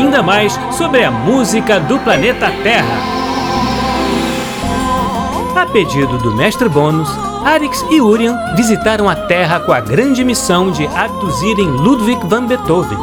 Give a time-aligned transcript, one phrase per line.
[0.00, 3.20] ainda mais sobre a música do planeta Terra.
[5.54, 7.10] A pedido do mestre Bônus,
[7.44, 12.98] Arix e Urian visitaram a Terra com a grande missão de abduzirem Ludwig van Beethoven.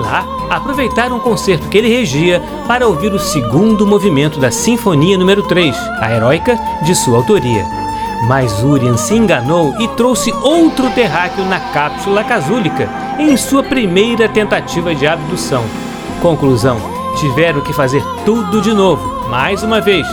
[0.00, 5.44] Lá, aproveitaram o concerto que ele regia para ouvir o segundo movimento da Sinfonia número
[5.44, 7.64] 3, a heróica, de sua autoria.
[8.26, 12.88] Mas Urian se enganou e trouxe outro terráqueo na cápsula casúlica,
[13.20, 15.64] em sua primeira tentativa de abdução.
[16.24, 16.78] Conclusão:
[17.20, 20.06] tiveram que fazer tudo de novo, mais uma vez.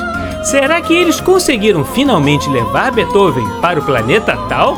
[0.43, 4.75] Será que eles conseguiram finalmente levar Beethoven para o planeta Tal?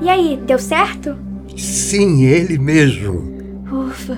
[0.00, 1.14] E aí, deu certo?
[1.54, 3.36] Sim, ele mesmo.
[3.70, 4.16] Ufa.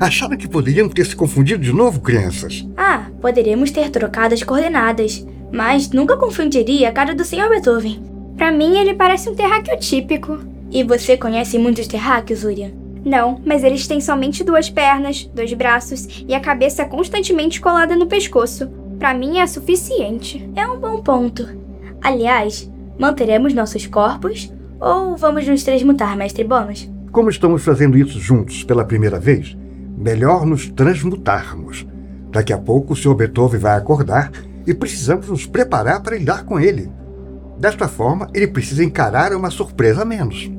[0.00, 2.66] Acharam que poderiam ter se confundido de novo, crianças?
[2.76, 7.48] Ah, poderíamos ter trocado as coordenadas, mas nunca confundiria a cara do Sr.
[7.48, 8.02] Beethoven.
[8.36, 10.40] Pra mim, ele parece um terráqueo típico.
[10.68, 12.72] E você conhece muitos terráqueos, Urian?
[13.04, 18.08] Não, mas eles têm somente duas pernas, dois braços e a cabeça constantemente colada no
[18.08, 18.68] pescoço.
[18.98, 20.50] Pra mim é suficiente.
[20.56, 21.46] É um bom ponto.
[22.02, 26.90] Aliás, manteremos nossos corpos ou vamos nos transmutar, mestre Bônus?
[27.12, 29.56] Como estamos fazendo isso juntos pela primeira vez,
[29.96, 31.86] melhor nos transmutarmos.
[32.32, 33.14] Daqui a pouco o Sr.
[33.14, 34.32] Beethoven vai acordar
[34.66, 36.90] e precisamos nos preparar para lidar com ele.
[37.58, 40.50] Desta forma, ele precisa encarar uma surpresa a menos.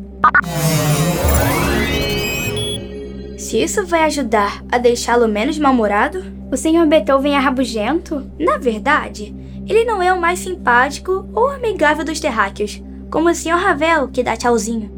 [3.37, 6.85] Se isso vai ajudar a deixá-lo menos mal-humorado, o Sr.
[6.87, 8.25] Beethoven é rabugento?
[8.39, 9.35] Na verdade,
[9.67, 13.57] ele não é o mais simpático ou amigável dos terráqueos, como o Sr.
[13.57, 14.91] Ravel, que dá tchauzinho.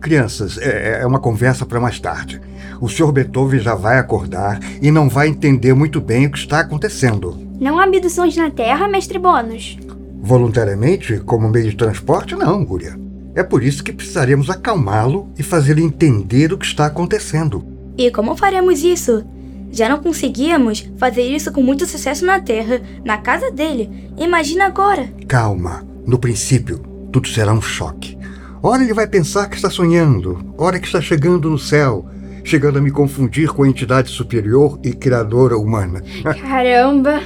[0.00, 2.40] Crianças, é, é uma conversa para mais tarde.
[2.80, 3.12] O Sr.
[3.12, 7.43] Beethoven já vai acordar e não vai entender muito bem o que está acontecendo.
[7.60, 9.78] Não há abduções na Terra, mestre Bônus.
[10.20, 12.98] Voluntariamente, como meio de transporte, não, Gúria.
[13.34, 17.64] É por isso que precisaremos acalmá-lo e fazê-lo entender o que está acontecendo.
[17.96, 19.24] E como faremos isso?
[19.70, 24.10] Já não conseguíamos fazer isso com muito sucesso na Terra, na casa dele.
[24.16, 25.08] Imagina agora.
[25.26, 25.84] Calma.
[26.06, 26.78] No princípio,
[27.12, 28.16] tudo será um choque.
[28.62, 32.06] Ora ele vai pensar que está sonhando, ora que está chegando no céu,
[32.42, 36.02] chegando a me confundir com a entidade superior e criadora humana.
[36.40, 37.20] Caramba!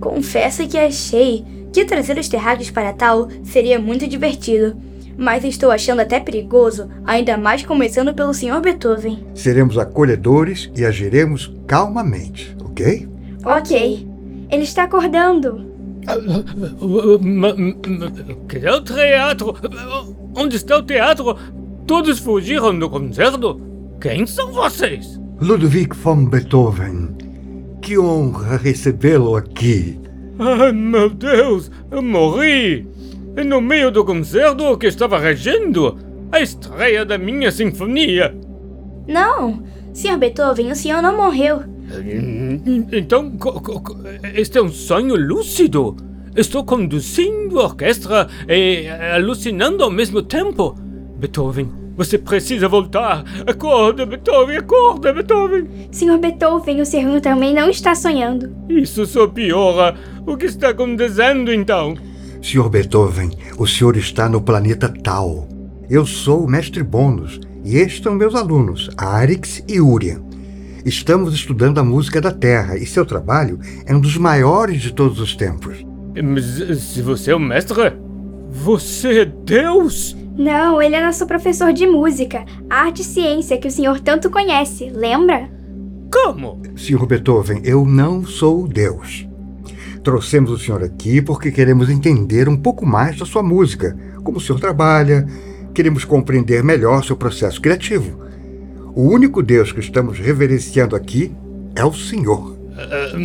[0.00, 4.76] Confesso que achei que trazer os terráqueos para tal seria muito divertido.
[5.16, 8.60] Mas estou achando até perigoso, ainda mais começando pelo Sr.
[8.62, 9.26] Beethoven.
[9.34, 13.06] Seremos acolhedores e agiremos calmamente, ok?
[13.44, 14.08] Ok.
[14.50, 15.66] Ele está acordando.
[18.48, 19.54] Que é o teatro?
[20.34, 21.36] Onde está o teatro?
[21.86, 23.60] Todos fugiram do concerto?
[24.00, 25.20] Quem são vocês?
[25.40, 27.10] Ludwig von Beethoven.
[27.90, 29.98] Que honra recebê-lo aqui.
[30.38, 32.86] Ai, meu Deus, eu morri!
[33.44, 35.98] No meio do concerto que estava regendo
[36.30, 38.32] a estreia da minha sinfonia.
[39.08, 40.18] Não, Sr.
[40.18, 41.64] Beethoven, o senhor não morreu.
[42.92, 43.36] Então,
[44.34, 45.96] este é um sonho lúcido.
[46.36, 50.76] Estou conduzindo a orquestra e alucinando ao mesmo tempo.
[51.18, 53.24] Beethoven, você precisa voltar.
[53.46, 55.68] Acorda, Beethoven, acorda, Beethoven.
[55.92, 56.18] Sr.
[56.18, 58.54] Beethoven, o senhor também não está sonhando.
[58.68, 59.94] Isso só piora.
[60.26, 61.94] O que está acontecendo então?
[62.42, 62.68] Sr.
[62.68, 65.48] Beethoven, o senhor está no planeta Tal.
[65.90, 70.22] Eu sou o mestre Bônus e estes são meus alunos, Arix e Urian.
[70.84, 75.20] Estamos estudando a música da Terra e seu trabalho é um dos maiores de todos
[75.20, 75.84] os tempos.
[76.22, 76.44] Mas
[76.80, 77.92] se você é o mestre,
[78.48, 80.16] você é Deus?
[80.40, 84.88] Não, ele é nosso professor de música, arte e ciência que o senhor tanto conhece,
[84.88, 85.50] lembra?
[86.10, 86.62] Como?
[86.74, 87.04] Sr.
[87.04, 89.28] Beethoven, eu não sou Deus.
[90.02, 93.94] Trouxemos o senhor aqui porque queremos entender um pouco mais da sua música,
[94.24, 95.26] como o senhor trabalha,
[95.74, 98.22] queremos compreender melhor seu processo criativo.
[98.94, 101.30] O único Deus que estamos reverenciando aqui
[101.76, 102.52] é o Senhor.
[102.52, 103.18] Uh,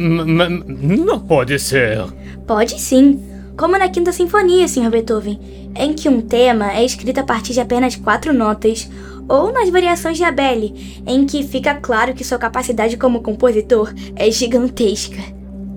[1.05, 2.03] não pode ser.
[2.45, 3.34] Pode sim.
[3.57, 4.89] Como na Quinta Sinfonia, Sr.
[4.89, 5.39] Beethoven,
[5.75, 8.89] em que um tema é escrito a partir de apenas quatro notas,
[9.27, 14.29] ou nas variações de Abele, em que fica claro que sua capacidade como compositor é
[14.29, 15.21] gigantesca.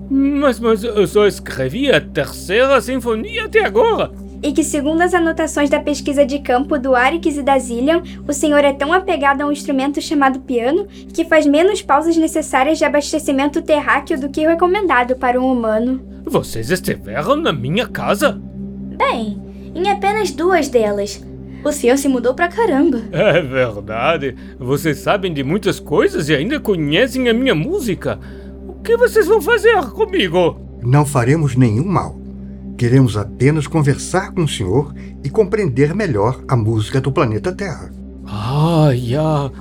[0.09, 4.11] Mas, mas eu só escrevi a terceira sinfonia até agora.
[4.41, 8.33] E que, segundo as anotações da pesquisa de campo do Arix e da Zillian, o
[8.33, 12.85] senhor é tão apegado a um instrumento chamado piano que faz menos pausas necessárias de
[12.85, 16.01] abastecimento terráqueo do que o recomendado para um humano.
[16.25, 18.39] Vocês estiveram na minha casa?
[18.97, 19.41] Bem,
[19.75, 21.21] em apenas duas delas.
[21.63, 23.01] O senhor se mudou pra caramba.
[23.11, 24.35] É verdade.
[24.57, 28.19] Vocês sabem de muitas coisas e ainda conhecem a minha música.
[28.67, 30.57] O que vocês vão fazer comigo?
[30.81, 32.18] Não faremos nenhum mal.
[32.79, 37.91] Queremos apenas conversar com o senhor e compreender melhor a música do planeta Terra.
[38.25, 39.51] Ah, já.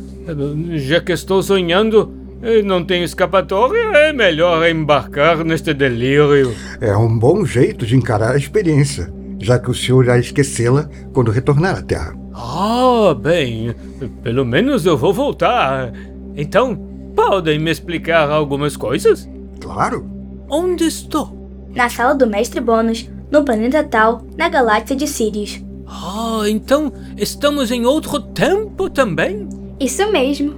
[0.77, 6.55] Já que estou sonhando e não tenho escapatória, é melhor embarcar neste delírio.
[6.81, 11.33] É um bom jeito de encarar a experiência, já que o senhor irá esquecê-la quando
[11.33, 12.17] retornar à Terra.
[12.33, 13.75] Ah, bem,
[14.23, 15.93] pelo menos eu vou voltar.
[16.37, 16.77] Então,
[17.17, 19.29] podem me explicar algumas coisas?
[19.61, 20.09] Claro.
[20.49, 21.38] Onde estou?
[21.79, 25.63] Na sala do Mestre Bônus, no planeta Tal, na galáxia de Sirius.
[25.87, 29.49] Ah, então estamos em outro tempo também?
[29.79, 30.57] Isso mesmo.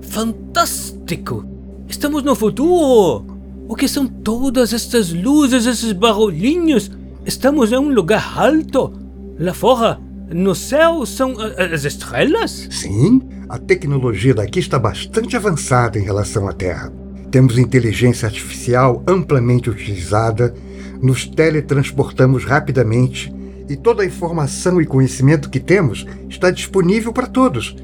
[0.00, 1.44] Fantástico!
[1.86, 3.26] Estamos no futuro!
[3.68, 6.90] O que são todas estas luzes, esses barulhinhos?
[7.26, 8.94] Estamos em um lugar alto.
[9.38, 10.00] Lá fora,
[10.34, 11.34] no céu, são
[11.70, 12.66] as estrelas?
[12.70, 17.01] Sim, a tecnologia daqui está bastante avançada em relação à Terra.
[17.32, 20.54] Temos inteligência artificial amplamente utilizada,
[21.00, 23.32] nos teletransportamos rapidamente
[23.70, 27.74] e toda a informação e conhecimento que temos está disponível para todos,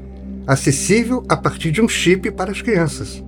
[0.45, 3.23] acessível a partir de um chip para as crianças.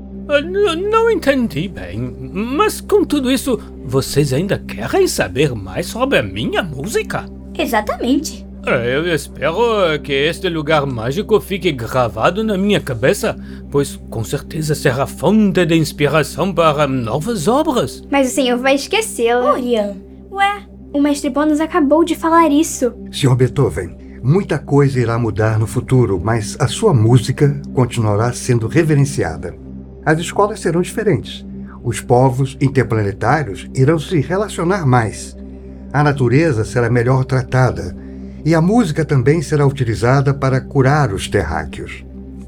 [0.92, 2.00] Não entendi bem,
[2.32, 7.26] mas com tudo isso, vocês ainda querem saber mais sobre a minha música?
[7.58, 8.46] Exatamente.
[8.64, 13.36] Eu espero que este lugar mágico fique gravado na minha cabeça,
[13.72, 18.04] pois com certeza será fonte de inspiração para novas obras.
[18.12, 19.48] Mas o senhor vai esquecê-lo.
[19.48, 19.96] Orian.
[20.32, 20.62] Ué,
[20.94, 22.94] o mestre Bônus acabou de falar isso.
[23.12, 23.36] Sr.
[23.36, 29.56] Beethoven, muita coisa irá mudar no futuro, mas a sua música continuará sendo reverenciada.
[30.06, 31.44] As escolas serão diferentes.
[31.84, 35.36] Os povos interplanetários irão se relacionar mais.
[35.92, 38.00] A natureza será melhor tratada
[38.46, 42.04] e a música também será utilizada para curar os terráqueos.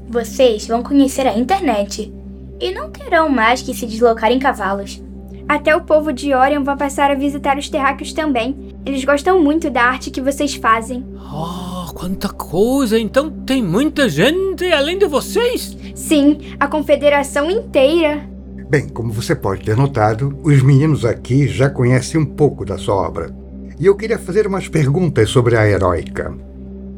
[0.08, 2.12] Vocês vão conhecer a internet
[2.60, 5.02] e não terão mais que se deslocar em cavalos.
[5.48, 8.74] Até o povo de Orion vai passar a visitar os terráqueos também.
[8.86, 11.04] Eles gostam muito da arte que vocês fazem.
[11.16, 12.98] Oh, quanta coisa!
[12.98, 15.76] Então tem muita gente além de vocês?
[15.94, 18.28] Sim, a confederação inteira.
[18.70, 22.94] Bem, como você pode ter notado, os meninos aqui já conhecem um pouco da sua
[22.94, 23.43] obra
[23.84, 26.34] e eu queria fazer umas perguntas sobre a Heróica.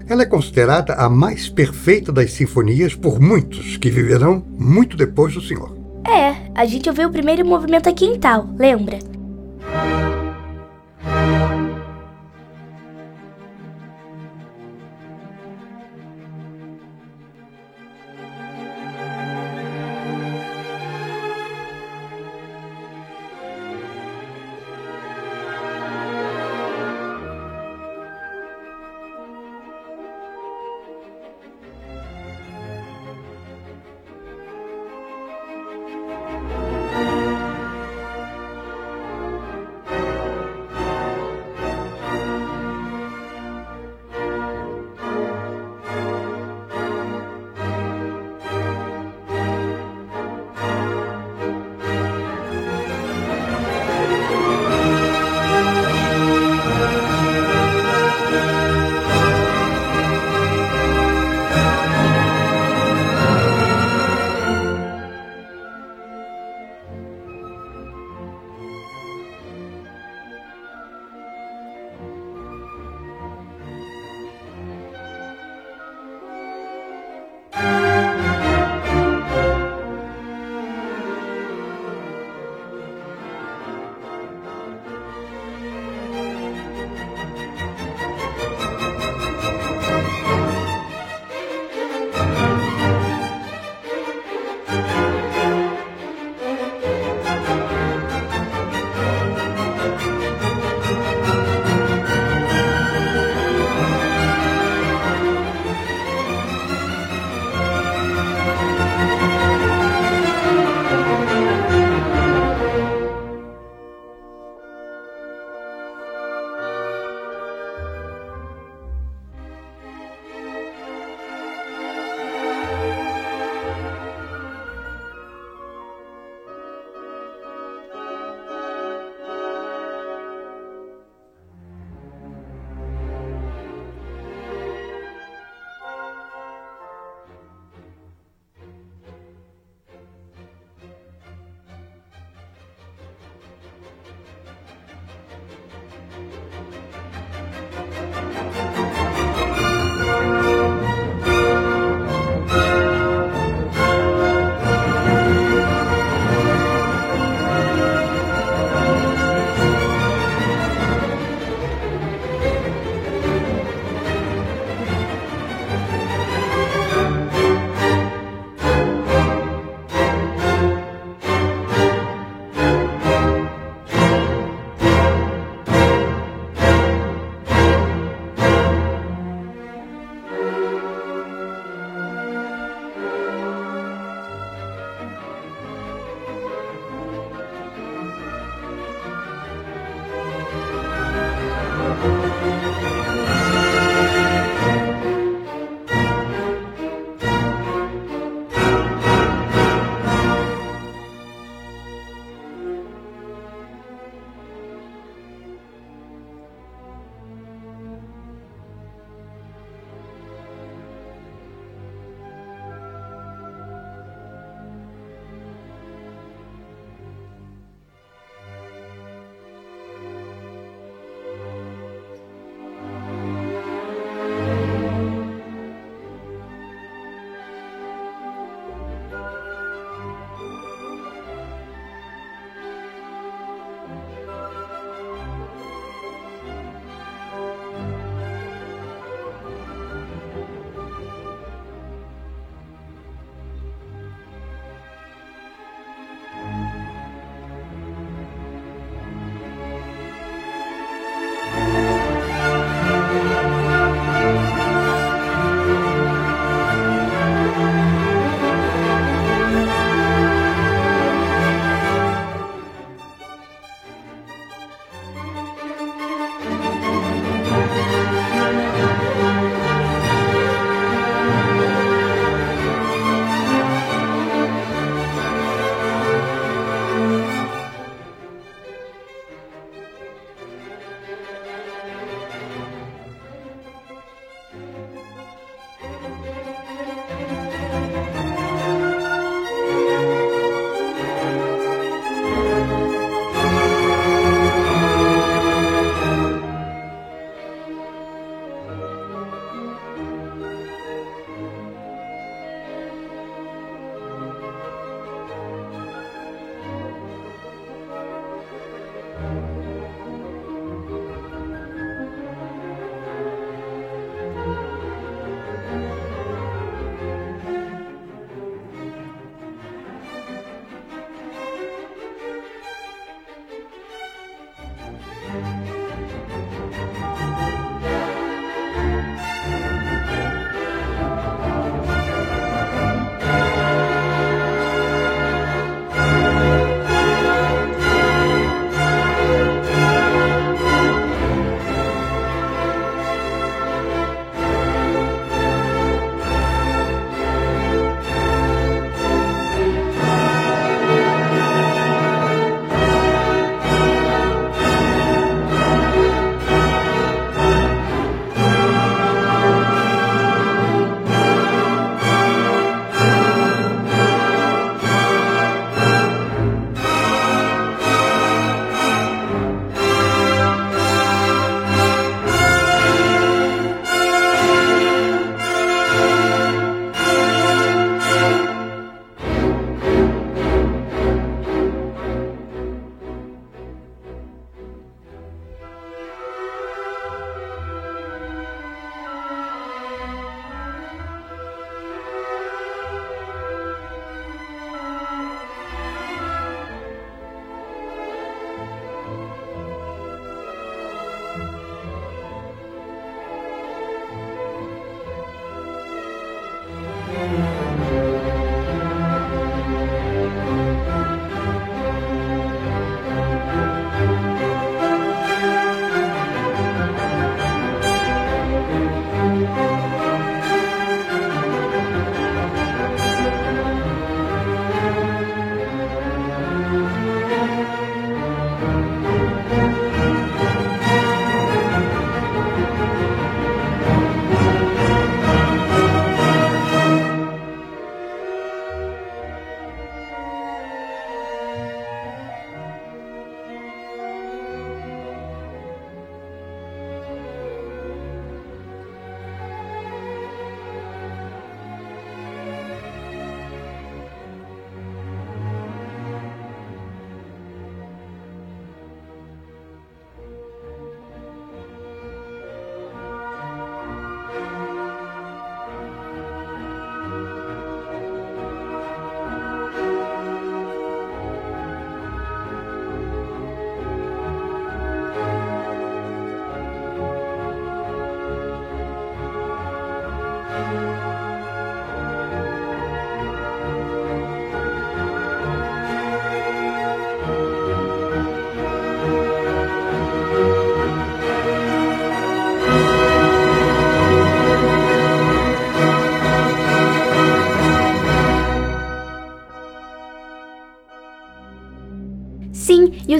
[0.08, 5.40] Ela é considerada a mais perfeita das sinfonias por muitos que viverão muito depois do
[5.40, 5.76] senhor.
[6.06, 9.00] É, a gente ouviu o primeiro movimento aqui em tal, lembra?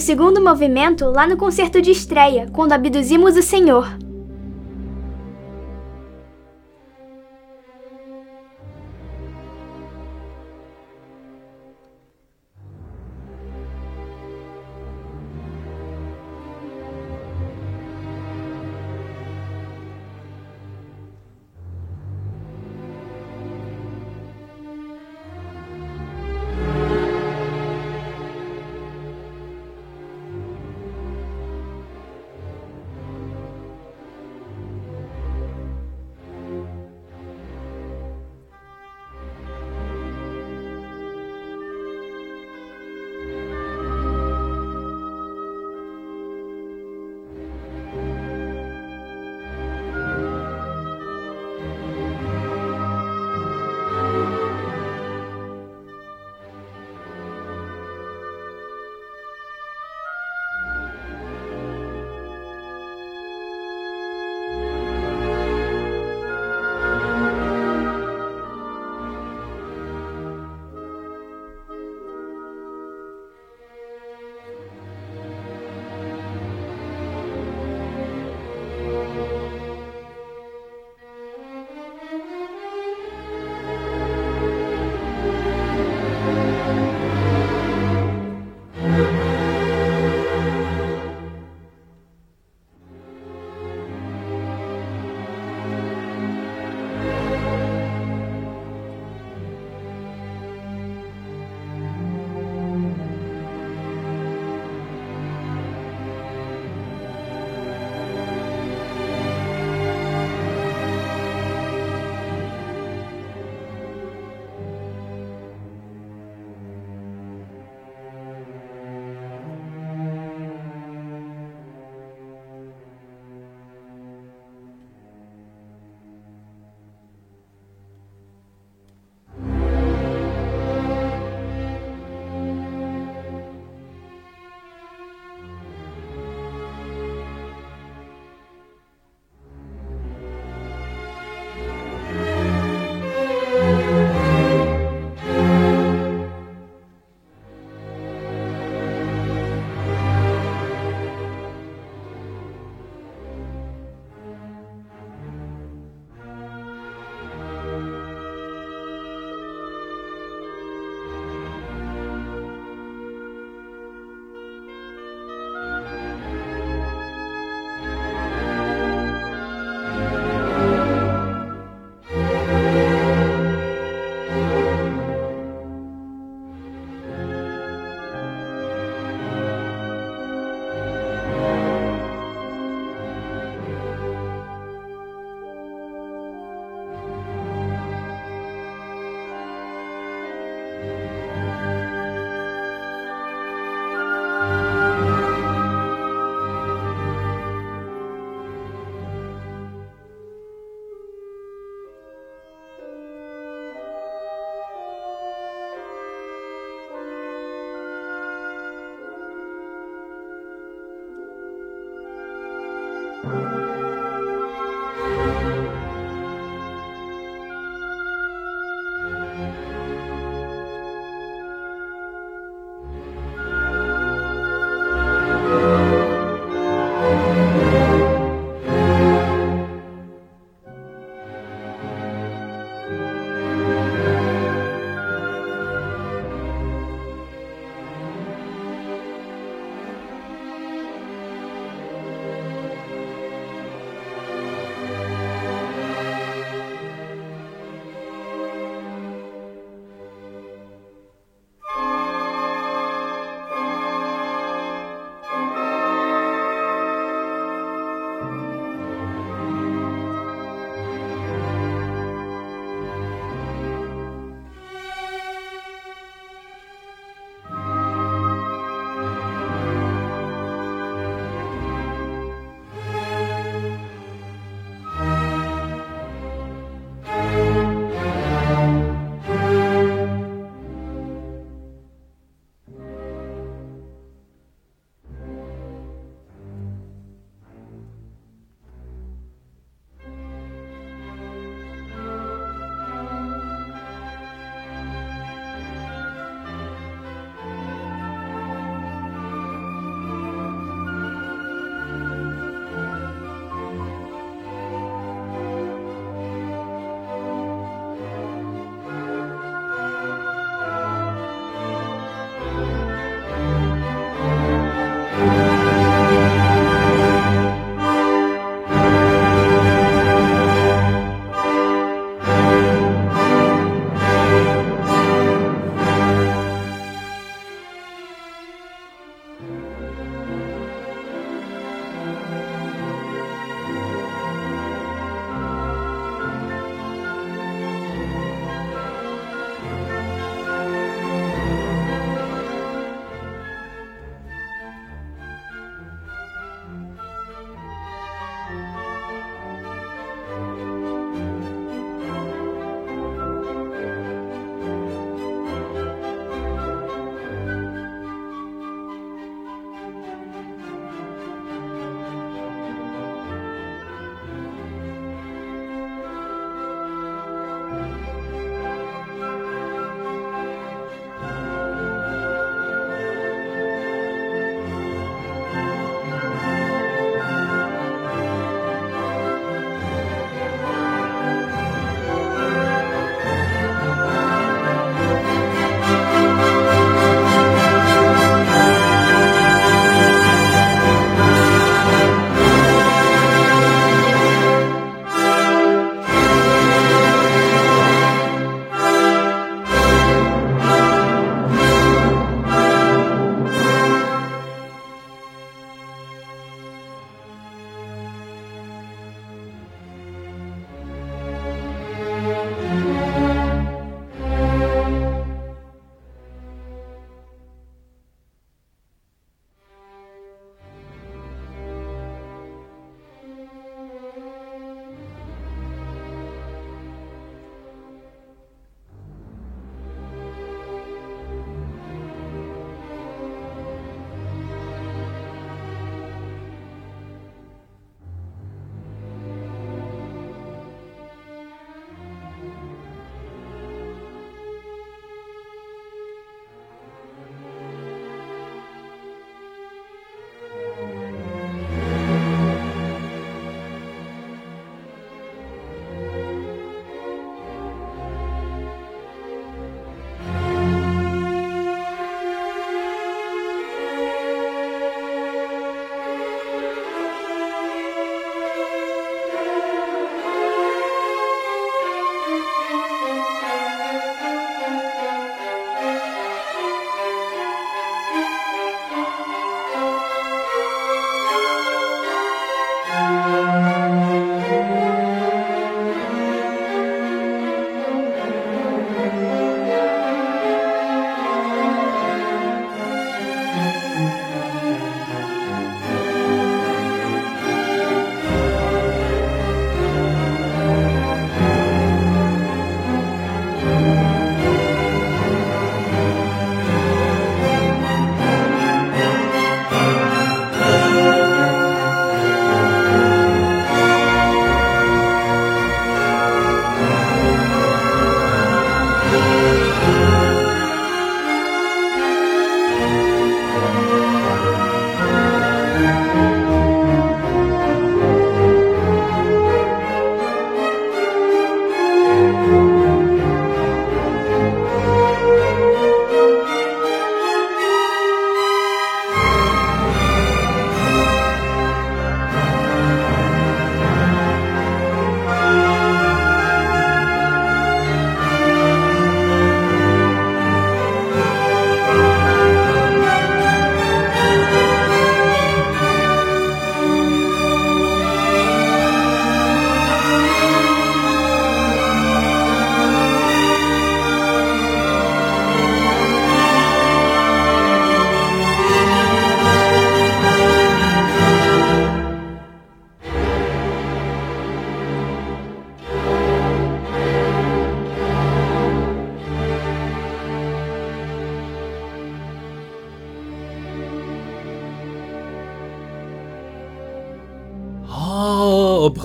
[0.07, 3.96] Segundo movimento lá no concerto de estreia, quando abduzimos o Senhor.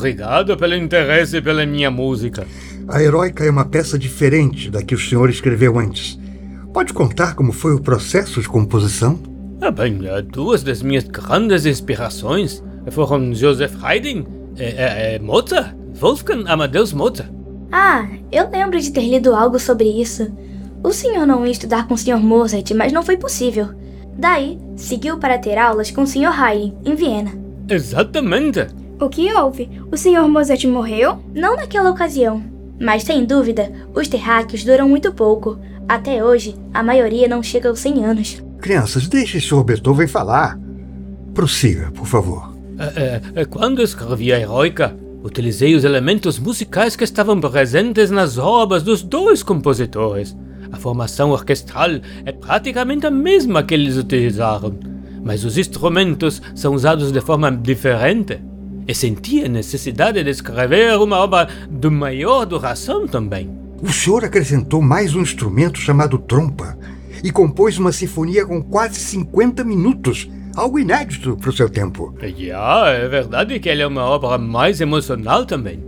[0.02, 2.48] Obrigado pelo interesse pela minha música.
[2.88, 6.20] A Heróica é uma peça diferente da que o senhor escreveu antes.
[6.74, 9.20] Pode contar como foi o processo de composição?
[9.62, 10.00] Ah, bem,
[10.32, 14.24] duas das minhas grandes inspirações foram Joseph Haydn
[14.58, 17.30] e, e, e Mozart, Wolfgang Amadeus Mozart.
[17.72, 20.36] Ah, eu lembro de ter lido algo sobre isso.
[20.84, 22.18] O senhor não ia estudar com o Sr.
[22.18, 23.70] Mozart, mas não foi possível.
[24.18, 26.42] Daí, seguiu para ter aulas com o Sr.
[26.42, 27.32] Haydn, em Viena.
[27.70, 28.81] Exatamente.
[29.02, 29.68] O que houve?
[29.92, 30.28] O Sr.
[30.30, 31.18] Mozart morreu?
[31.34, 32.44] Não naquela ocasião.
[32.80, 35.58] Mas sem dúvida, os terráqueos duram muito pouco.
[35.90, 38.44] Até hoje, a maioria não chega aos 100 anos.
[38.60, 39.64] Crianças, deixe o Sr.
[39.64, 40.60] Beethoven falar.
[41.34, 42.54] Prossiga, por favor.
[42.78, 48.84] É, é, quando escrevi a Heroica, utilizei os elementos musicais que estavam presentes nas obras
[48.84, 50.38] dos dois compositores.
[50.72, 51.90] A formação orquestral
[52.24, 54.78] é praticamente a mesma que eles utilizaram,
[55.24, 58.51] mas os instrumentos são usados de forma diferente.
[58.92, 63.50] E senti a necessidade de escrever uma obra de maior duração também.
[63.82, 66.78] O senhor acrescentou mais um instrumento chamado trompa
[67.24, 72.14] e compôs uma sinfonia com quase 50 minutos algo inédito para o seu tempo.
[72.38, 75.82] Já, é verdade que ela é uma obra mais emocional também.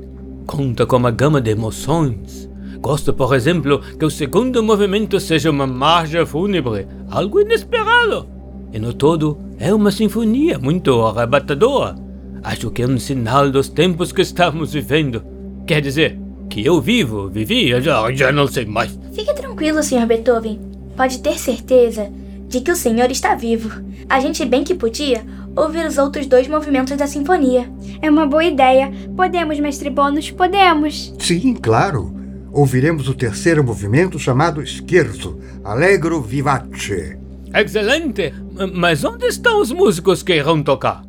[0.47, 2.49] Conta com uma gama de emoções.
[2.79, 8.29] Gosto, por exemplo, que o segundo movimento seja uma marcha fúnebre, algo inesperado.
[8.71, 12.02] E no todo, é uma sinfonia muito arrebatadora.
[12.43, 15.23] Acho que é um sinal dos tempos que estamos vivendo.
[15.65, 18.99] Quer dizer, que eu vivo, vivi, já, já não sei mais.
[19.13, 20.05] Fique tranquilo, Sr.
[20.05, 20.59] Beethoven.
[20.95, 22.11] Pode ter certeza
[22.47, 23.81] de que o senhor está vivo.
[24.09, 25.25] A gente bem que podia
[25.55, 27.71] ouvir os outros dois movimentos da sinfonia.
[28.01, 28.91] É uma boa ideia.
[29.15, 31.13] Podemos, mestre Bônus, podemos.
[31.19, 32.13] Sim, claro.
[32.51, 37.17] Ouviremos o terceiro movimento chamado Scherzo, Allegro Vivace.
[37.51, 38.33] Excelente!
[38.75, 41.03] Mas onde estão os músicos que irão tocar?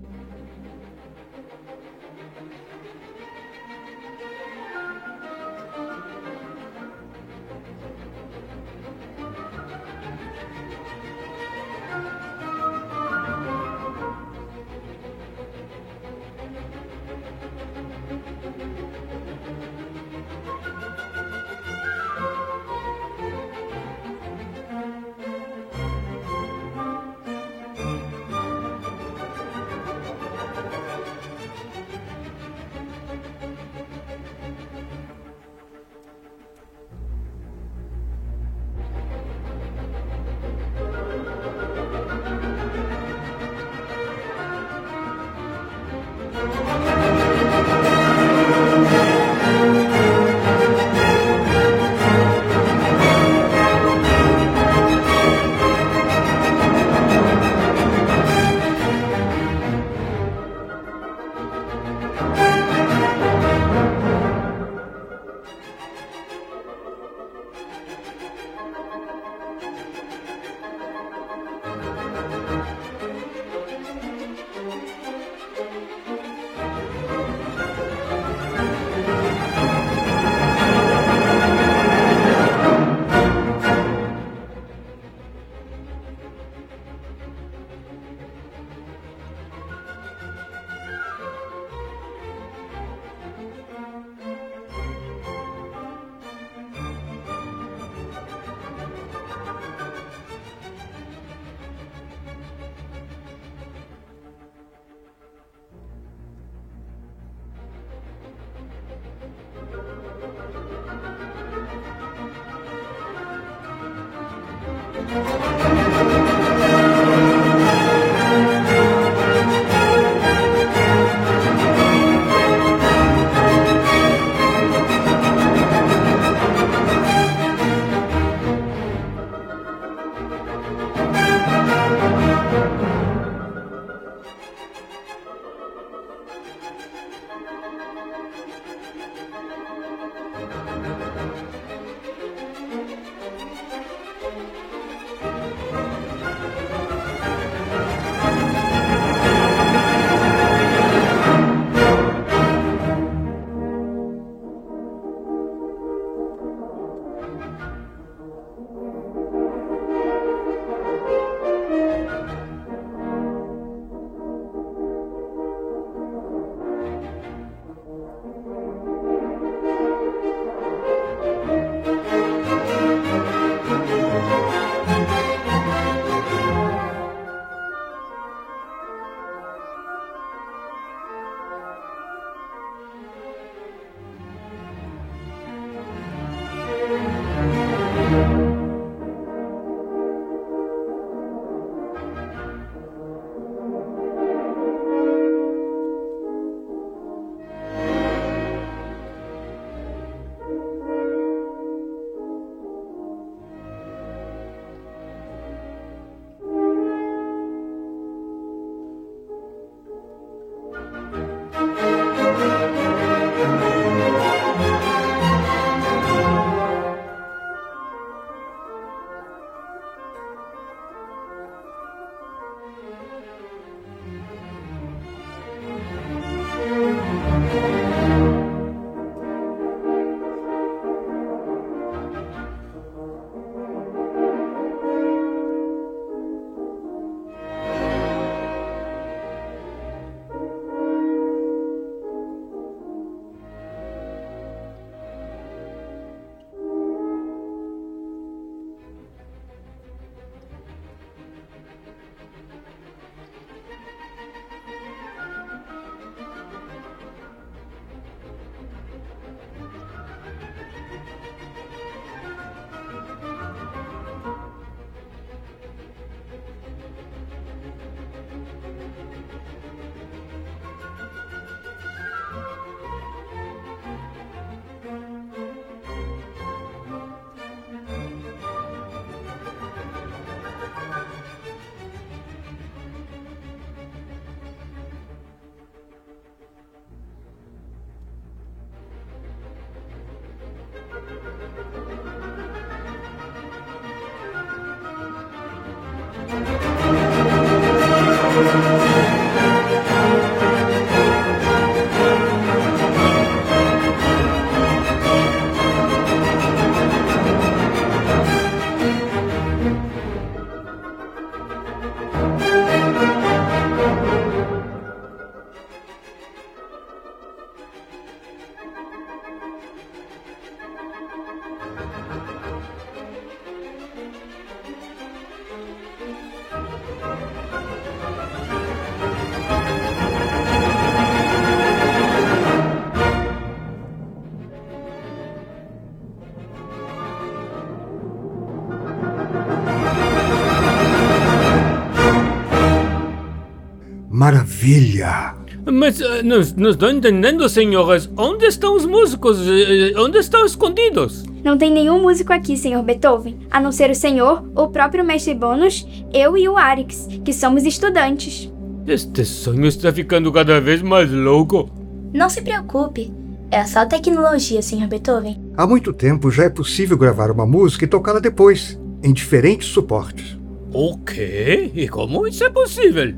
[345.67, 348.10] Mas uh, não, não estou entendendo, senhoras.
[348.17, 349.38] Onde estão os músicos?
[349.38, 351.25] Uh, onde estão escondidos?
[351.42, 355.35] Não tem nenhum músico aqui, senhor Beethoven, a não ser o senhor, o próprio mestre
[355.35, 358.50] Bônus, eu e o Arix, que somos estudantes.
[358.87, 361.71] Este sonho está ficando cada vez mais louco.
[362.15, 363.12] Não se preocupe.
[363.50, 365.40] É só tecnologia, senhor Beethoven.
[365.56, 370.38] Há muito tempo já é possível gravar uma música e tocá-la depois, em diferentes suportes.
[370.75, 371.70] O quê?
[371.72, 373.14] E como isso é possível?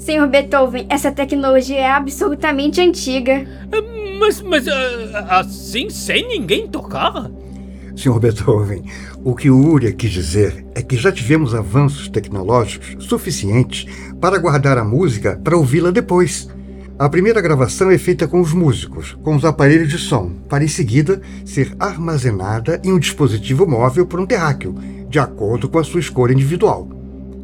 [0.00, 3.46] Senhor Beethoven, essa tecnologia é absolutamente antiga.
[4.18, 4.66] Mas, mas
[5.28, 7.30] assim, sem ninguém tocar?
[7.94, 8.84] Senhor Beethoven,
[9.22, 13.86] o que o Uria quis dizer é que já tivemos avanços tecnológicos suficientes
[14.18, 16.48] para guardar a música para ouvi-la depois.
[16.98, 20.68] A primeira gravação é feita com os músicos, com os aparelhos de som, para em
[20.68, 24.74] seguida ser armazenada em um dispositivo móvel por um terráqueo,
[25.08, 26.88] de acordo com a sua escolha individual.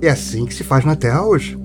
[0.00, 1.58] É assim que se faz na Terra hoje.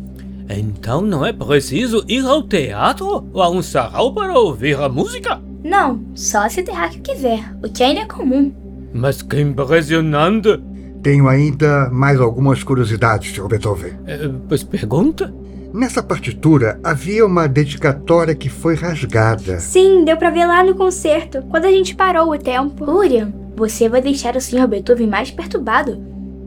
[0.50, 5.40] Então não é preciso ir ao teatro ou a um sarau para ouvir a música?
[5.64, 8.52] Não, só se o terráqueo quiser, o que ainda é comum.
[8.94, 10.60] Mas que impressionante!
[11.02, 13.48] Tenho ainda mais algumas curiosidades, Sr.
[13.48, 13.94] Beethoven.
[14.06, 15.34] É, pois pergunta?
[15.74, 19.60] Nessa partitura havia uma dedicatória que foi rasgada.
[19.60, 22.86] Sim, deu para ver lá no concerto, quando a gente parou o tempo.
[22.86, 24.68] Urian, você vai deixar o Sr.
[24.68, 25.98] Beethoven mais perturbado.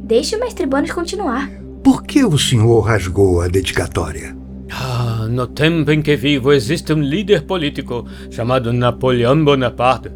[0.05, 1.51] Deixe o mestre Bônus continuar.
[1.83, 4.37] Por que o senhor rasgou a dedicatória?
[4.71, 10.09] Ah, no tempo em que vivo existe um líder político chamado Napoleão Bonaparte.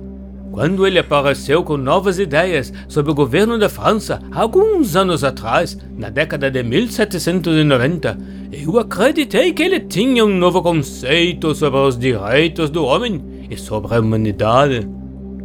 [0.53, 6.11] Quando ele apareceu com novas ideias sobre o governo da França, alguns anos atrás, na
[6.11, 8.19] década de 1790,
[8.53, 13.95] eu acreditei que ele tinha um novo conceito sobre os direitos do homem e sobre
[13.95, 14.89] a humanidade.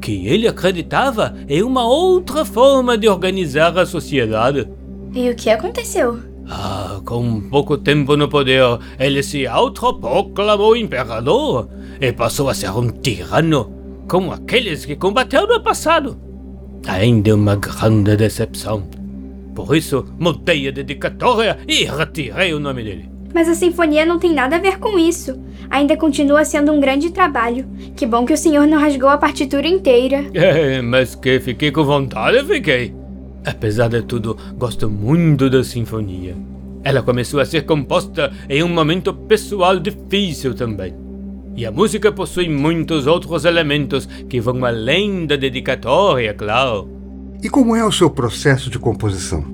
[0.02, 4.68] Que ele acreditava em uma outra forma de organizar a sociedade.
[5.14, 6.20] E o que aconteceu?
[6.50, 11.68] Ah, com pouco tempo no poder, ele se autoproclamou imperador
[12.00, 13.75] e passou a ser um tirano,
[14.08, 16.18] como aqueles que combateu no passado.
[16.88, 18.88] Ainda uma grande decepção.
[19.56, 23.10] Por isso, mudei a dedicatória e retirei o nome dele.
[23.34, 25.38] Mas a sinfonia não tem nada a ver com isso.
[25.70, 27.68] Ainda continua sendo um grande trabalho.
[27.96, 30.26] Que bom que o senhor não rasgou a partitura inteira.
[30.34, 32.94] É, mas que fiquei com vontade, fiquei.
[33.46, 36.36] Apesar de tudo, gosto muito da sinfonia.
[36.84, 41.05] Ela começou a ser composta em um momento pessoal difícil também.
[41.56, 46.90] E a música possui muitos outros elementos que vão além da dedicatória, claro.
[47.42, 49.46] E como é o seu processo de composição?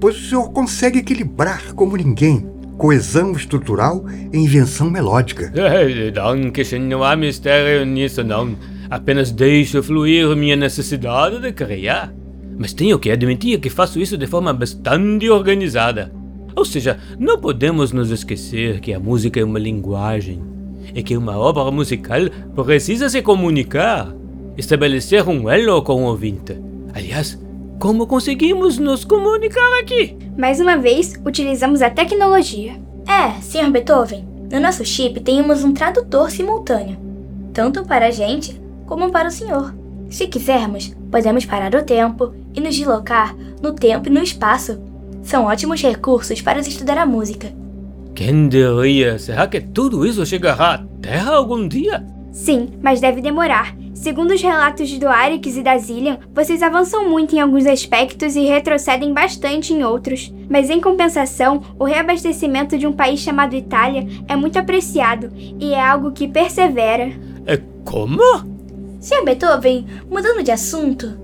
[0.00, 5.52] Pois o senhor consegue equilibrar como ninguém coesão estrutural e invenção melódica.
[5.54, 8.56] É, Dankeschön, não há mistério nisso não.
[8.88, 12.12] Apenas deixo fluir minha necessidade de criar.
[12.56, 16.12] Mas tenho que admitir que faço isso de forma bastante organizada.
[16.56, 20.54] Ou seja, não podemos nos esquecer que a música é uma linguagem
[20.94, 22.20] e que uma obra musical
[22.54, 24.12] precisa se comunicar,
[24.56, 26.58] estabelecer um elo com o ouvinte.
[26.92, 27.38] Aliás,
[27.78, 30.16] como conseguimos nos comunicar aqui?
[30.38, 32.80] Mais uma vez, utilizamos a tecnologia.
[33.06, 33.70] É, Sr.
[33.70, 36.96] Beethoven, no nosso chip temos um tradutor simultâneo,
[37.52, 39.74] tanto para a gente como para o senhor.
[40.08, 44.80] Se quisermos, podemos parar o tempo e nos deslocar no tempo e no espaço.
[45.22, 47.52] São ótimos recursos para estudar a música.
[48.14, 49.18] Quem diria?
[49.18, 52.06] Será que tudo isso chegará à Terra algum dia?
[52.30, 53.76] Sim, mas deve demorar.
[53.92, 58.44] Segundo os relatos do Arix e da Zillian, vocês avançam muito em alguns aspectos e
[58.44, 60.32] retrocedem bastante em outros.
[60.48, 65.80] Mas em compensação, o reabastecimento de um país chamado Itália é muito apreciado e é
[65.80, 67.12] algo que persevera.
[67.46, 68.20] É como?
[69.00, 69.24] Sr.
[69.24, 71.18] Beethoven, mudando de assunto,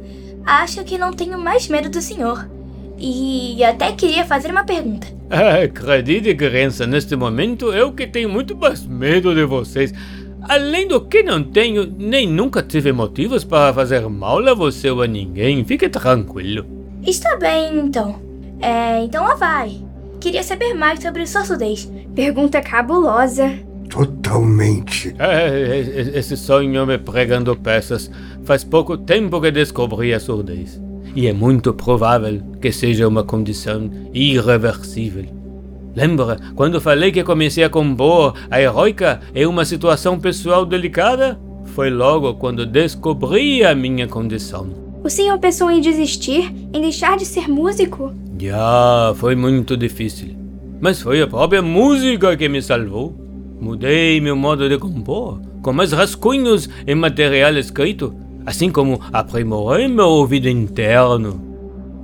[0.44, 2.50] acho que não tenho mais medo do senhor.
[2.98, 5.19] E até queria fazer uma pergunta.
[5.64, 9.94] Acredite, criança, neste momento eu que tenho muito mais medo de vocês.
[10.42, 15.02] Além do que não tenho, nem nunca tive motivos para fazer mal a você ou
[15.02, 15.64] a ninguém.
[15.64, 16.66] Fique tranquilo.
[17.06, 18.20] Está bem, então.
[18.60, 19.80] É, então lá vai.
[20.18, 21.88] Queria saber mais sobre sua surdez.
[22.14, 23.56] Pergunta cabulosa.
[23.88, 25.14] Totalmente.
[25.18, 28.10] É, esse sonho me pregando peças.
[28.44, 30.80] Faz pouco tempo que descobri a surdez.
[31.14, 35.24] E é muito provável que seja uma condição irreversível.
[35.94, 41.40] Lembra quando falei que comecei a compor a heroica em uma situação pessoal delicada?
[41.64, 44.70] Foi logo quando descobri a minha condição.
[45.02, 46.52] O senhor pensou em desistir?
[46.72, 48.12] Em deixar de ser músico?
[48.38, 50.36] Já, foi muito difícil.
[50.80, 53.14] Mas foi a própria música que me salvou.
[53.60, 60.06] Mudei meu modo de compor, com mais rascunhos em material escrito, assim como aprimorei meu
[60.06, 61.40] ouvido interno.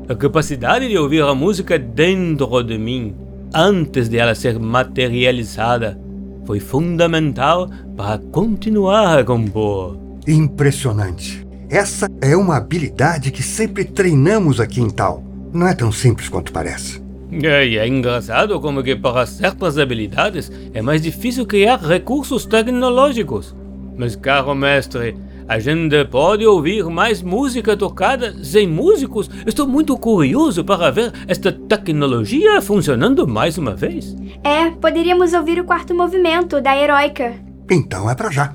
[0.09, 3.14] A capacidade de ouvir a música dentro de mim
[3.55, 5.99] antes de ela ser materializada,
[6.45, 9.99] foi fundamental para continuar a compor.
[10.26, 11.47] Impressionante.
[11.68, 15.24] Essa é uma habilidade que sempre treinamos aqui em Tal.
[15.53, 17.03] Não é tão simples quanto parece.
[17.43, 23.55] É, e é engraçado como que para certas habilidades é mais difícil criar recursos tecnológicos.
[23.97, 25.16] Mas, caro mestre,
[25.49, 29.31] a gente pode ouvir mais música tocada sem músicos?
[29.47, 34.17] Estou muito curioso para ver esta tecnologia funcionando mais uma vez.
[34.43, 37.35] É, poderíamos ouvir o quarto movimento da Heroica.
[37.71, 38.55] Então é para já.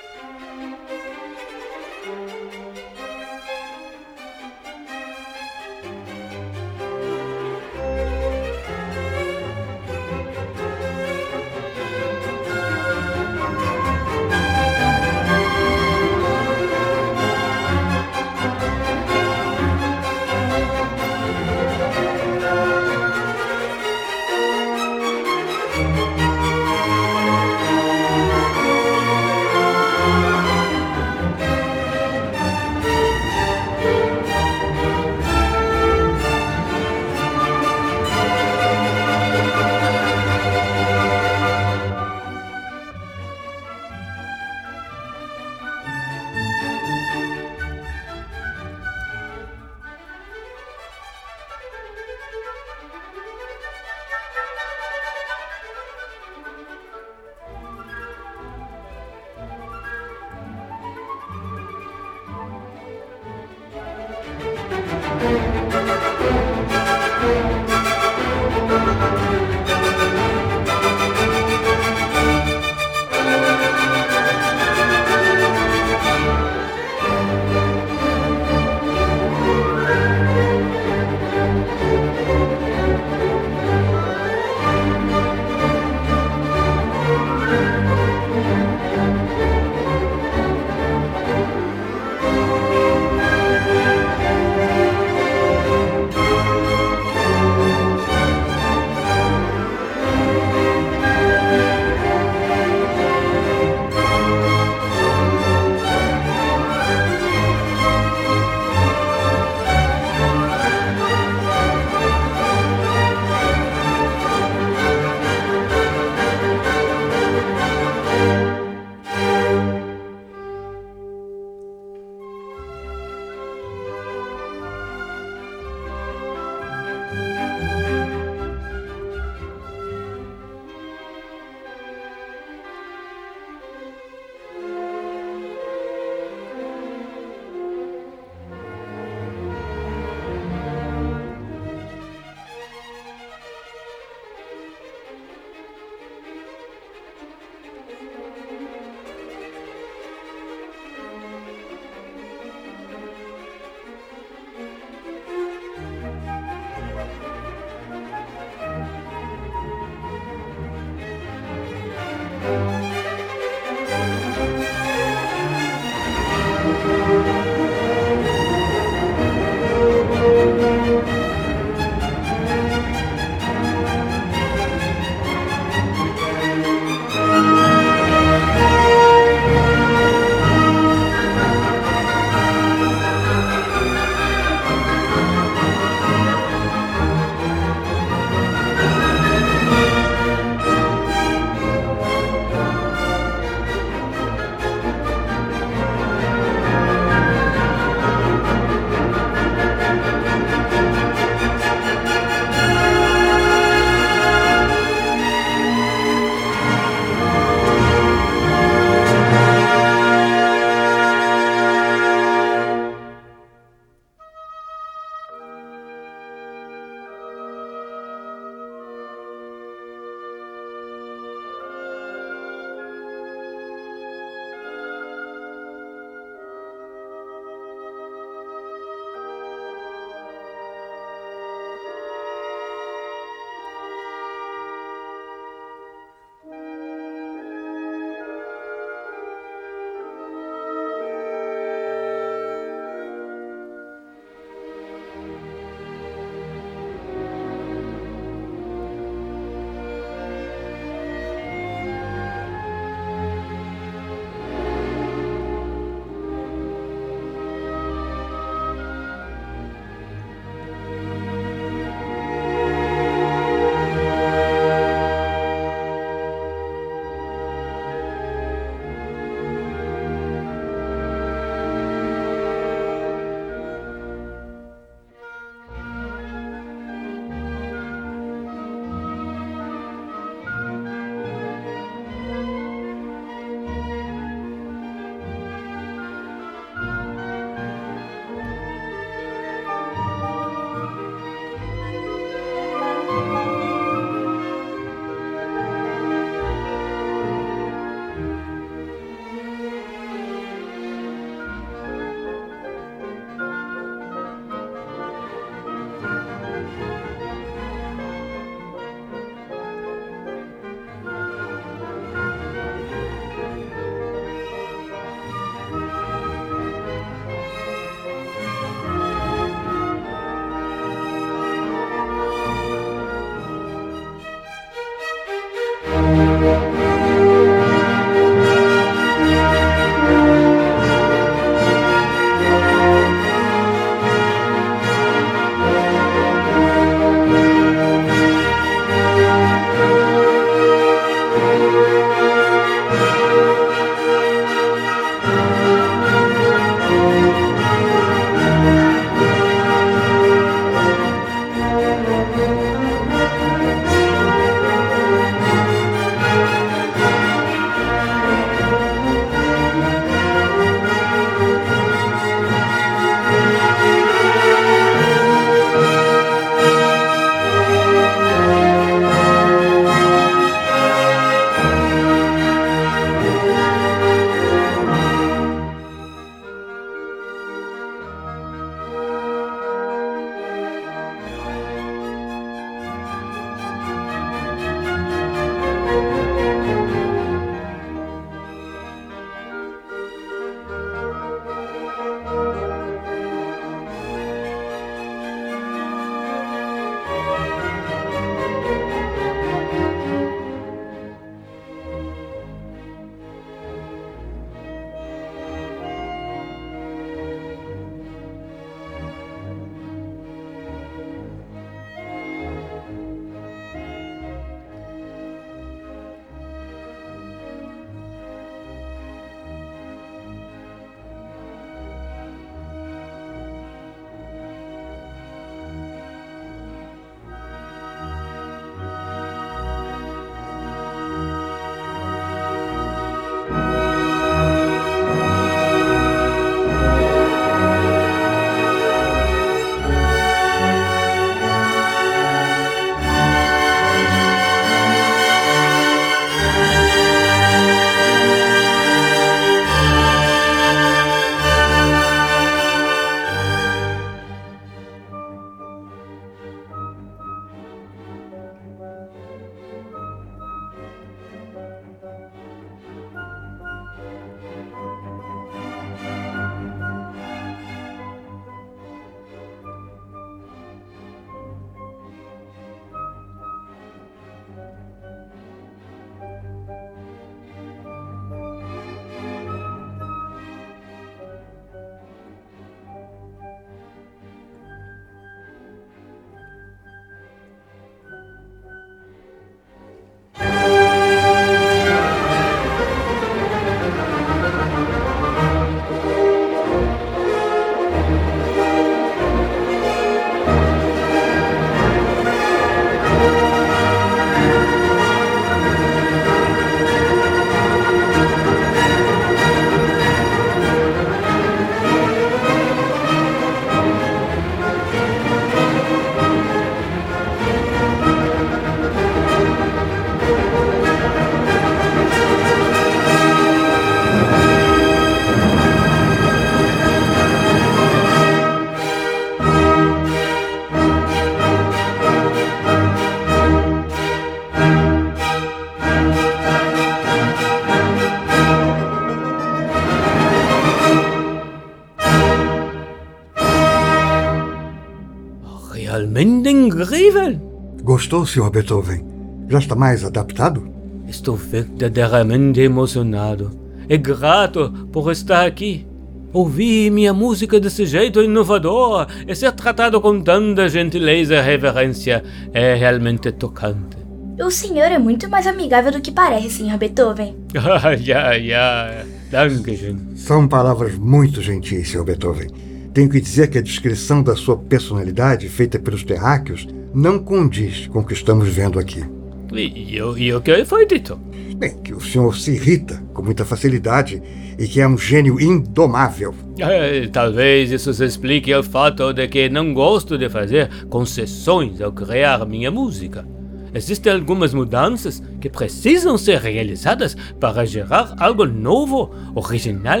[548.06, 548.50] Gostou, Sr.
[548.50, 549.04] Beethoven?
[549.48, 550.72] Já está mais adaptado?
[551.08, 553.50] Estou verdadeiramente emocionado
[553.88, 555.84] e grato por estar aqui.
[556.32, 562.76] Ouvir minha música desse jeito inovador e ser tratado com tanta gentileza e reverência é
[562.76, 563.96] realmente tocante.
[564.38, 566.78] O senhor é muito mais amigável do que parece, Sr.
[566.78, 567.34] Beethoven.
[567.58, 569.04] Ah, ja, ja.
[569.32, 570.14] Dankeschön.
[570.14, 572.04] São palavras muito gentis, Sr.
[572.04, 572.50] Beethoven.
[572.94, 578.00] Tenho que dizer que a descrição da sua personalidade feita pelos terráqueos não condiz com
[578.00, 579.04] o que estamos vendo aqui.
[579.52, 581.18] E, o- e o que foi dito?
[581.56, 584.22] Bem, que o senhor se irrita com muita facilidade
[584.58, 586.34] e que é um gênio indomável.
[586.58, 591.92] Eh, talvez isso se explique ao fato de que não gosto de fazer concessões ao
[591.92, 593.26] criar minha música.
[593.74, 600.00] Existem algumas mudanças que precisam ser realizadas para gerar algo novo, original.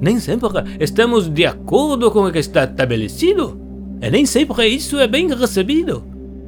[0.00, 0.48] Nem sempre
[0.78, 3.58] estamos de acordo com o que está estabelecido.
[4.00, 6.04] E nem sempre isso é bem recebido.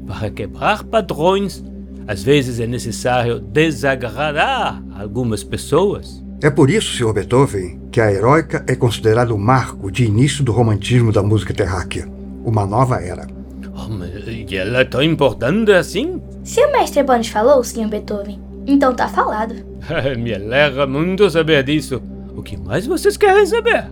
[0.07, 1.65] Para quebrar padrões,
[2.07, 6.23] às vezes é necessário desagradar algumas pessoas.
[6.43, 7.13] É por isso, Sr.
[7.13, 12.09] Beethoven, que a heróica é considerada o marco de início do romantismo da música terráquea.
[12.45, 13.27] Uma nova era.
[13.75, 16.21] Oh, mas e ela é tão importante assim?
[16.43, 17.89] Se o mestre Bones falou, Sr.
[17.89, 19.55] Beethoven, então tá falado.
[20.19, 22.03] Me alegra muito saber disso.
[22.35, 23.87] O que mais vocês querem saber?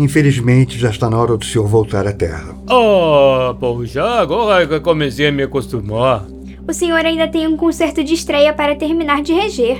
[0.00, 2.54] Infelizmente, já está na hora do senhor voltar à Terra.
[2.70, 6.24] Oh, poxa, agora que comecei a me acostumar.
[6.66, 9.78] O senhor ainda tem um concerto de estreia para terminar de reger.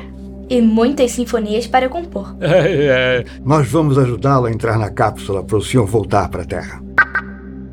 [0.51, 2.37] E muitas sinfonias para compor.
[2.43, 6.83] É, Nós vamos ajudá-lo a entrar na cápsula para o senhor voltar para a Terra.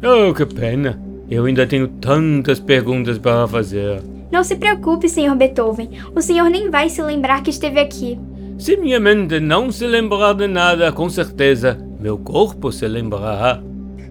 [0.01, 0.97] oh, que pena.
[1.29, 4.01] Eu ainda tenho tantas perguntas para fazer.
[4.31, 5.89] Não se preocupe, senhor Beethoven.
[6.15, 8.17] O senhor nem vai se lembrar que esteve aqui.
[8.57, 13.61] Se minha mente não se lembrar de nada, com certeza, meu corpo se lembrará.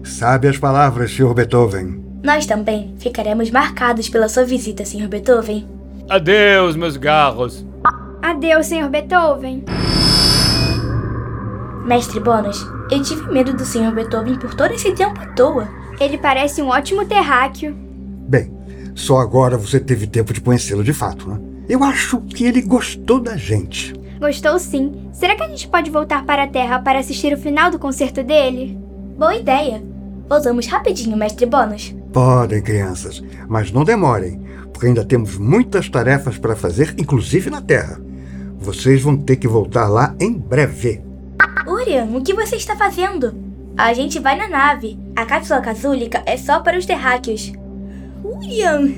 [0.03, 1.33] Sabe as palavras, Sr.
[1.33, 2.03] Beethoven.
[2.23, 5.07] Nós também ficaremos marcados pela sua visita, Sr.
[5.07, 5.67] Beethoven.
[6.09, 7.65] Adeus, meus garros.
[8.21, 9.63] Adeus, senhor Beethoven.
[11.85, 13.93] Mestre Bonas, eu tive medo do Sr.
[13.93, 15.67] Beethoven por todo esse tempo à toa.
[15.99, 17.73] Ele parece um ótimo terráqueo.
[18.27, 18.51] Bem,
[18.93, 21.39] só agora você teve tempo de conhecê-lo de fato, né?
[21.69, 23.93] Eu acho que ele gostou da gente.
[24.19, 25.09] Gostou sim.
[25.13, 28.23] Será que a gente pode voltar para a Terra para assistir o final do concerto
[28.23, 28.77] dele?
[29.17, 29.83] Boa ideia.
[30.27, 31.95] Voltamos rapidinho, Mestre Bonas.
[32.11, 34.41] Podem, crianças, mas não demorem,
[34.73, 37.99] porque ainda temos muitas tarefas para fazer, inclusive na Terra.
[38.59, 41.01] Vocês vão ter que voltar lá em breve.
[41.67, 43.33] Urian, o que você está fazendo?
[43.77, 44.99] A gente vai na nave.
[45.15, 47.53] A cápsula casúlica é só para os terráqueos.
[48.23, 48.91] Urian!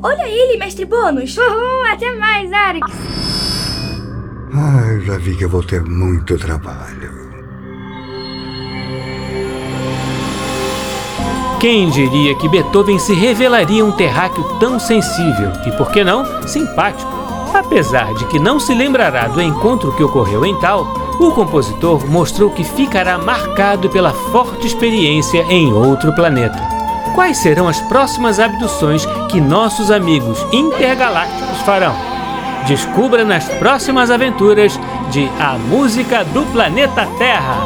[0.00, 1.36] Olha ele, Mestre Bônus!
[1.36, 2.86] Uhul, até mais, Arix.
[4.54, 7.32] Ah, já vi que eu vou ter muito trabalho.
[11.58, 17.10] Quem diria que Beethoven se revelaria um terráqueo tão sensível e, por que não, simpático?
[17.54, 20.86] Apesar de que não se lembrará do encontro que ocorreu em tal,
[21.18, 26.60] o compositor mostrou que ficará marcado pela forte experiência em outro planeta.
[27.14, 32.11] Quais serão as próximas abduções que nossos amigos intergalácticos farão?
[32.66, 34.78] Descubra nas próximas aventuras
[35.10, 37.56] de A Música do Planeta Terra.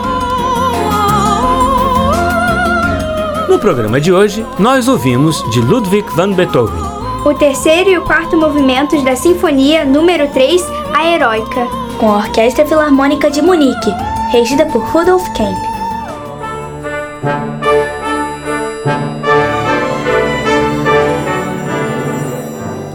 [3.47, 6.82] No programa de hoje, nós ouvimos de Ludwig van Beethoven.
[7.26, 10.62] O terceiro e o quarto movimentos da Sinfonia número 3,
[10.94, 11.66] a Heróica.
[11.99, 13.90] Com a Orquestra Filarmônica de Munique,
[14.30, 15.57] regida por Rudolf Kemp.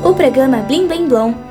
[0.04, 1.51] O programa Blim Blim Blom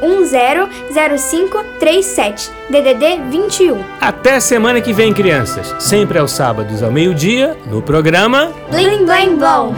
[0.00, 3.78] 997100537, DDD 21.
[4.00, 5.74] Até semana que vem, crianças.
[5.78, 9.74] Sempre aos sábados ao meio-dia, no programa Blim Blim Blom.